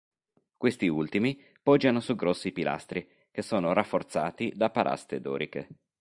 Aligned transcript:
Questi 0.57 0.87
ultimi 0.87 1.39
poggiano 1.61 1.99
su 1.99 2.15
grossi 2.15 2.51
pilastri, 2.51 3.07
che 3.29 3.43
sono 3.43 3.71
rafforzati 3.71 4.51
da 4.55 4.71
paraste 4.71 5.21
doriche. 5.21 5.67